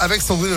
[0.00, 0.56] avec Sandrine.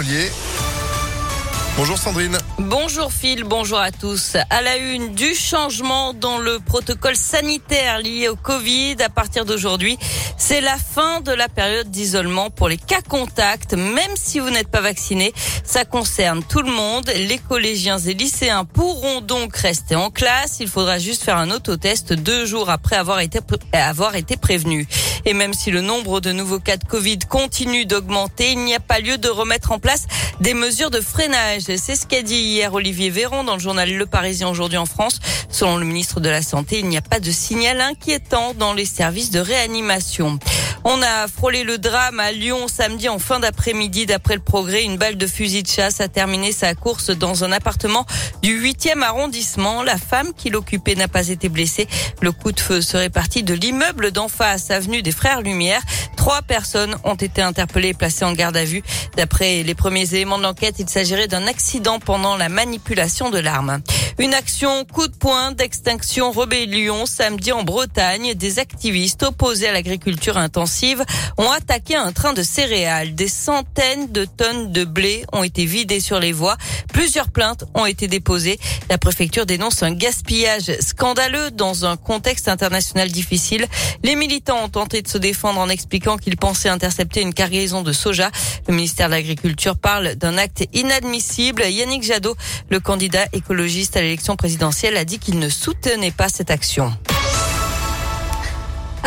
[1.77, 2.37] Bonjour Sandrine.
[2.57, 4.35] Bonjour Phil, bonjour à tous.
[4.49, 9.99] À la une du changement dans le protocole sanitaire lié au Covid à partir d'aujourd'hui,
[10.37, 14.69] c'est la fin de la période d'isolement pour les cas contacts, même si vous n'êtes
[14.69, 15.33] pas vacciné.
[15.63, 17.11] Ça concerne tout le monde.
[17.15, 20.57] Les collégiens et lycéens pourront donc rester en classe.
[20.61, 23.39] Il faudra juste faire un autotest deux jours après avoir été,
[23.73, 24.87] avoir été prévenu.
[25.25, 28.79] Et même si le nombre de nouveaux cas de Covid continue d'augmenter, il n'y a
[28.79, 30.05] pas lieu de remettre en place
[30.39, 31.63] des mesures de freinage.
[31.63, 35.19] C'est ce qu'a dit hier Olivier Véran dans le journal Le Parisien aujourd'hui en France.
[35.49, 38.85] Selon le ministre de la Santé, il n'y a pas de signal inquiétant dans les
[38.85, 40.39] services de réanimation.
[40.87, 44.05] On a frôlé le drame à Lyon samedi en fin d'après-midi.
[44.05, 47.51] D'après le progrès, une balle de fusil de chasse a terminé sa course dans un
[47.51, 48.05] appartement
[48.43, 49.81] du 8e arrondissement.
[49.81, 51.87] La femme qui l'occupait n'a pas été blessée.
[52.21, 55.81] Le coup de feu serait parti de l'immeuble d'en face, avenue des Frères Lumière.
[56.25, 58.81] Trois personnes ont été interpellées et placées en garde à vue.
[59.15, 63.79] D'après les premiers éléments de l'enquête, il s'agirait d'un accident pendant la manipulation de l'arme.
[64.17, 68.33] Une action coup de poing d'extinction rébellion samedi en Bretagne.
[68.33, 71.03] Des activistes opposés à l'agriculture intensive
[71.37, 73.13] ont attaqué un train de céréales.
[73.13, 76.57] Des centaines de tonnes de blé ont été vidées sur les voies.
[76.91, 78.57] Plusieurs plaintes ont été déposées.
[78.89, 83.67] La préfecture dénonce un gaspillage scandaleux dans un contexte international difficile.
[84.03, 87.93] Les militants ont tenté de se défendre en expliquant qu'ils pensaient intercepter une cargaison de
[87.93, 88.31] soja.
[88.67, 91.63] Le ministère de l'Agriculture parle d'un acte inadmissible.
[91.63, 92.35] Yannick Jadot,
[92.69, 96.93] le candidat écologiste à l'élection présidentielle, a dit qu'il ne soutenait pas cette action.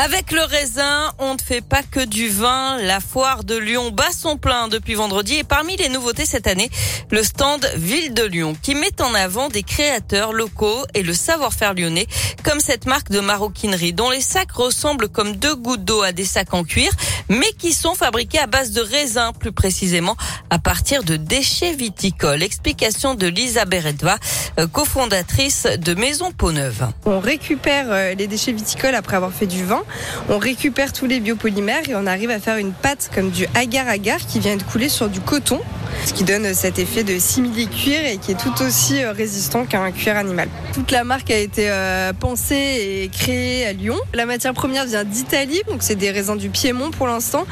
[0.01, 2.77] Avec le raisin, on ne fait pas que du vin.
[2.77, 6.71] La foire de Lyon bat son plein depuis vendredi et parmi les nouveautés cette année,
[7.11, 11.75] le stand Ville de Lyon qui met en avant des créateurs locaux et le savoir-faire
[11.75, 12.07] lyonnais
[12.45, 16.25] comme cette marque de maroquinerie dont les sacs ressemblent comme deux gouttes d'eau à des
[16.25, 16.93] sacs en cuir
[17.29, 20.17] mais qui sont fabriqués à base de raisin plus précisément
[20.51, 22.45] à partir de déchets viticoles.
[22.45, 24.17] Explication de Lisa Beredva,
[24.61, 26.87] euh, cofondatrice de Maison Peau-Neuve.
[27.05, 29.83] On récupère euh, les déchets viticoles après avoir fait du vin
[30.29, 34.19] on récupère tous les biopolymères et on arrive à faire une pâte comme du agar-agar
[34.19, 35.61] qui vient de couler sur du coton,
[36.05, 39.91] ce qui donne cet effet de simili-cuir et qui est tout aussi euh, résistant qu'un
[39.93, 40.49] cuir animal.
[40.75, 43.97] Toute la marque a été euh, pensée et créée à Lyon.
[44.15, 47.47] La matière première vient d'Italie, donc c'est des raisins du Piémont pour l'instant.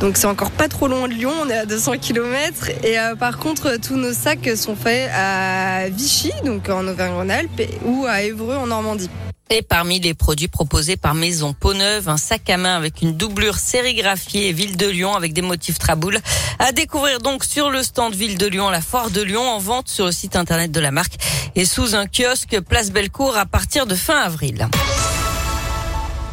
[0.00, 2.70] Donc c'est encore pas trop loin de Lyon, on est à 200 km.
[2.82, 8.06] Et euh, par contre, tous nos sacs sont faits à Vichy, donc en Auvergne-Rhône-Alpes, ou
[8.08, 9.10] à Évreux en Normandie.
[9.50, 13.58] Et parmi les produits proposés par Maison Peau-Neuve, un sac à main avec une doublure
[13.58, 16.18] sérigraphiée Ville de Lyon avec des motifs traboules.
[16.58, 19.88] À découvrir donc sur le stand Ville de Lyon, la foire de Lyon en vente
[19.88, 21.16] sur le site internet de la marque
[21.54, 24.66] et sous un kiosque Place Bellecour à partir de fin avril.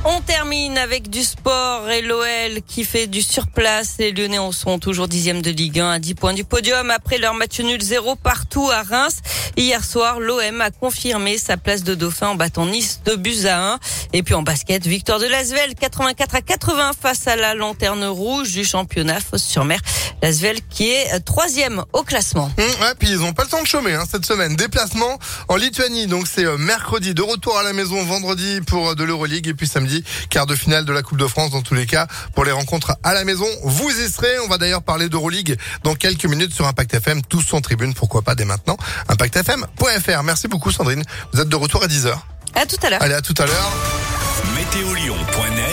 [0.03, 3.97] On termine avec du sport et l'OL qui fait du surplace.
[3.99, 7.19] Les Lyonnais en sont toujours dixième de Ligue 1 à 10 points du podium après
[7.19, 9.17] leur match nul zéro partout à Reims.
[9.57, 13.73] Hier soir, l'OM a confirmé sa place de dauphin en battant Nice de buts à
[13.73, 13.79] 1.
[14.13, 18.53] Et puis en basket, victoire de Lasvel 84 à 80 face à la lanterne rouge
[18.53, 19.79] du championnat Fosse-sur-Mer.
[20.23, 22.51] Lasvel qui est troisième au classement.
[22.57, 24.55] Ouais, puis ils ont pas le temps de chômer hein, cette semaine.
[24.55, 27.13] Déplacement en Lituanie, donc c'est euh, mercredi.
[27.13, 30.55] De retour à la maison vendredi pour euh, de l'Euroleague et puis samedi quart de
[30.55, 33.23] finale de la Coupe de France dans tous les cas pour les rencontres à la
[33.23, 33.45] maison.
[33.63, 34.39] Vous y serez.
[34.45, 38.21] On va d'ailleurs parler d'Euroleague dans quelques minutes sur Impact FM, tous en tribune, pourquoi
[38.21, 38.77] pas dès maintenant.
[39.09, 40.23] ImpactFM.fr.
[40.23, 41.03] Merci beaucoup Sandrine.
[41.33, 42.13] Vous êtes de retour à 10h.
[42.55, 43.01] À tout à l'heure.
[43.01, 43.71] Allez, à tout à l'heure.